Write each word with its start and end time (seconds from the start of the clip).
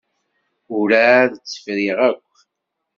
Ur 0.77 0.89
εad 1.05 1.31
tt-friɣ 1.35 1.97
akk. 2.09 2.31